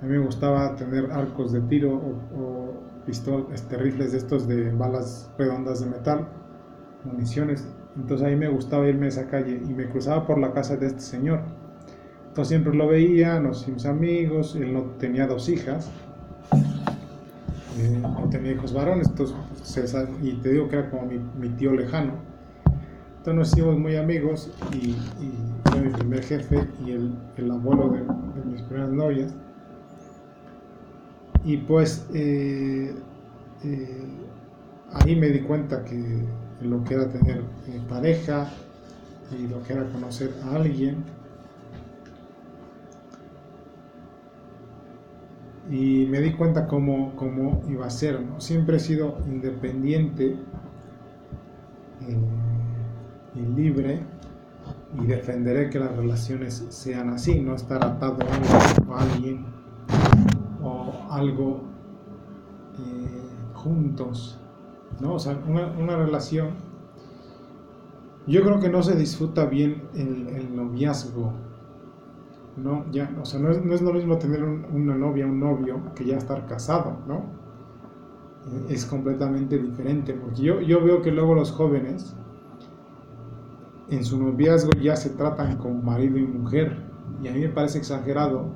a 0.00 0.04
mí 0.04 0.12
me 0.12 0.18
gustaba 0.18 0.74
tener 0.76 1.10
arcos 1.10 1.52
de 1.52 1.60
tiro 1.62 1.92
o, 1.92 2.74
pistolas, 3.04 3.46
este, 3.52 3.76
rifles 3.76 4.12
de 4.12 4.18
estos 4.18 4.46
de 4.46 4.70
balas 4.72 5.30
redondas 5.38 5.80
de 5.80 5.86
metal, 5.86 6.28
municiones. 7.04 7.66
Entonces 7.98 8.26
ahí 8.26 8.36
me 8.36 8.48
gustaba 8.48 8.88
irme 8.88 9.06
a 9.06 9.08
esa 9.08 9.26
calle 9.26 9.60
y 9.62 9.74
me 9.74 9.86
cruzaba 9.86 10.26
por 10.26 10.38
la 10.38 10.52
casa 10.52 10.76
de 10.76 10.86
este 10.86 11.00
señor. 11.00 11.40
Entonces 12.28 12.48
siempre 12.48 12.74
lo 12.74 12.86
veía, 12.86 13.40
nos 13.40 13.62
hicimos 13.62 13.84
amigos, 13.86 14.54
él 14.54 14.72
no 14.72 14.82
tenía 14.98 15.26
dos 15.26 15.48
hijas, 15.48 15.90
eh, 16.52 17.98
no 18.00 18.28
tenía 18.30 18.52
hijos 18.52 18.72
varones, 18.72 19.08
entonces, 19.08 19.36
y 20.22 20.32
te 20.34 20.52
digo 20.52 20.68
que 20.68 20.76
era 20.76 20.90
como 20.90 21.10
mi, 21.38 21.48
tío 21.50 21.72
lejano. 21.72 22.12
Entonces 23.18 23.34
nos 23.34 23.52
hicimos 23.52 23.78
muy 23.78 23.96
amigos 23.96 24.52
y, 24.72 24.94
fue 25.68 25.80
mi 25.80 25.90
primer 25.90 26.22
jefe 26.22 26.66
y 26.86 26.92
el, 26.92 27.12
el 27.36 27.50
abuelo 27.50 27.90
de, 27.90 27.98
de 27.98 28.46
mis 28.46 28.62
primeras 28.62 28.92
novias. 28.92 29.34
Y 31.44 31.56
pues 31.56 32.06
eh, 32.14 32.94
eh, 33.64 34.06
ahí 34.92 35.16
me 35.16 35.28
di 35.28 35.40
cuenta 35.40 35.84
que 35.84 36.24
lo 36.62 36.82
que 36.84 36.94
era 36.94 37.08
tener 37.08 37.38
eh, 37.68 37.80
pareja 37.88 38.50
y 39.38 39.46
lo 39.46 39.62
que 39.62 39.74
era 39.74 39.84
conocer 39.84 40.34
a 40.44 40.56
alguien. 40.56 41.04
Y 45.70 46.06
me 46.06 46.20
di 46.20 46.32
cuenta 46.32 46.66
cómo, 46.66 47.14
cómo 47.14 47.62
iba 47.68 47.86
a 47.86 47.90
ser. 47.90 48.20
¿no? 48.20 48.40
Siempre 48.40 48.76
he 48.78 48.80
sido 48.80 49.18
independiente 49.26 50.36
y 53.34 53.40
libre 53.40 54.00
y 54.98 55.06
defenderé 55.06 55.68
que 55.68 55.78
las 55.78 55.94
relaciones 55.94 56.64
sean 56.70 57.10
así, 57.10 57.40
no 57.40 57.54
estar 57.54 57.84
atado 57.84 58.18
a 58.90 59.02
alguien 59.02 59.58
algo 61.10 61.62
eh, 62.78 63.54
juntos, 63.54 64.37
¿no? 65.00 65.14
O 65.14 65.18
sea, 65.18 65.38
una, 65.46 65.96
relación. 65.96 66.50
Yo 68.26 68.42
creo 68.42 68.60
que 68.60 68.68
no 68.68 68.82
se 68.82 68.96
disfruta 68.96 69.46
bien 69.46 69.84
el, 69.94 70.54
noviazgo, 70.54 71.32
¿no? 72.56 72.84
Ya, 72.90 73.10
o 73.20 73.24
sea, 73.24 73.40
no 73.40 73.50
es, 73.50 73.82
lo 73.82 73.92
mismo 73.92 74.18
tener 74.18 74.42
una 74.42 74.94
novia, 74.96 75.26
un 75.26 75.40
novio, 75.40 75.80
que 75.94 76.04
ya 76.04 76.16
estar 76.16 76.46
casado, 76.46 76.98
¿no? 77.06 77.22
Es 78.68 78.84
completamente 78.84 79.58
diferente, 79.58 80.14
porque 80.14 80.42
yo, 80.42 80.60
yo 80.60 80.82
veo 80.82 81.02
que 81.02 81.10
luego 81.10 81.34
los 81.34 81.52
jóvenes 81.52 82.14
en 83.90 84.04
su 84.04 84.22
noviazgo 84.22 84.72
ya 84.72 84.96
se 84.96 85.10
tratan 85.10 85.56
como 85.56 85.82
marido 85.82 86.18
y 86.18 86.26
mujer, 86.26 86.76
y 87.22 87.28
a 87.28 87.32
mí 87.32 87.40
me 87.40 87.48
parece 87.48 87.78
exagerado 87.78 88.46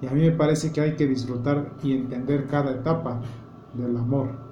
y 0.00 0.06
a 0.06 0.10
mí 0.10 0.22
me 0.22 0.32
parece 0.32 0.72
que 0.72 0.80
hay 0.80 0.94
que 0.94 1.06
disfrutar 1.06 1.72
y 1.82 1.92
entender 1.92 2.46
cada 2.46 2.70
etapa 2.70 3.20
del 3.74 3.96
amor. 3.96 4.47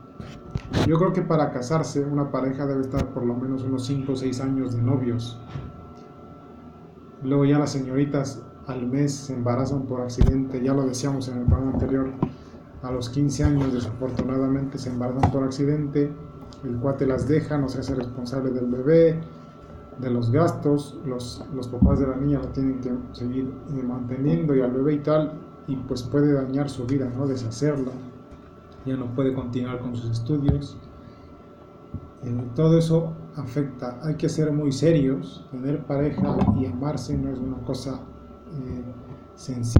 Yo 0.86 0.98
creo 0.98 1.12
que 1.12 1.22
para 1.22 1.52
casarse 1.52 2.04
una 2.04 2.30
pareja 2.30 2.66
debe 2.66 2.82
estar 2.82 3.06
por 3.12 3.24
lo 3.24 3.34
menos 3.34 3.62
unos 3.62 3.86
5 3.86 4.12
o 4.12 4.16
6 4.16 4.40
años 4.40 4.74
de 4.74 4.82
novios. 4.82 5.38
Luego 7.22 7.44
ya 7.44 7.58
las 7.58 7.70
señoritas 7.70 8.42
al 8.66 8.86
mes 8.86 9.14
se 9.14 9.34
embarazan 9.34 9.82
por 9.82 10.00
accidente, 10.00 10.62
ya 10.62 10.74
lo 10.74 10.84
decíamos 10.86 11.28
en 11.28 11.38
el 11.38 11.44
programa 11.44 11.72
anterior, 11.72 12.10
a 12.82 12.90
los 12.90 13.08
15 13.10 13.44
años 13.44 13.72
desafortunadamente 13.72 14.78
se 14.78 14.90
embarazan 14.90 15.30
por 15.30 15.44
accidente, 15.44 16.12
el 16.64 16.76
cuate 16.76 17.06
las 17.06 17.26
deja, 17.26 17.58
no 17.58 17.68
se 17.68 17.80
hace 17.80 17.94
responsable 17.94 18.50
del 18.50 18.66
bebé, 18.66 19.20
de 19.98 20.10
los 20.10 20.30
gastos, 20.30 20.98
los, 21.06 21.44
los 21.54 21.68
papás 21.68 22.00
de 22.00 22.06
la 22.06 22.16
niña 22.16 22.40
lo 22.40 22.48
tienen 22.48 22.80
que 22.80 22.92
seguir 23.12 23.50
manteniendo 23.86 24.54
y 24.54 24.60
al 24.60 24.72
bebé 24.72 24.94
y 24.94 24.98
tal, 24.98 25.32
y 25.66 25.76
pues 25.76 26.02
puede 26.02 26.32
dañar 26.32 26.68
su 26.68 26.86
vida, 26.86 27.10
¿no? 27.16 27.26
Deshacerla, 27.26 27.92
ya 28.86 28.96
no 28.96 29.14
puede 29.14 29.34
continuar 29.34 29.80
con 29.80 29.96
sus 29.96 30.10
estudios. 30.10 30.76
Eh, 32.22 32.44
todo 32.54 32.78
eso 32.78 33.12
afecta, 33.36 33.98
hay 34.02 34.14
que 34.14 34.28
ser 34.28 34.52
muy 34.52 34.72
serios, 34.72 35.44
tener 35.50 35.84
pareja 35.84 36.36
y 36.58 36.66
amarse 36.66 37.16
no 37.16 37.30
es 37.30 37.38
una 37.38 37.58
cosa 37.58 38.00
eh, 38.52 38.84
sencilla. 39.34 39.74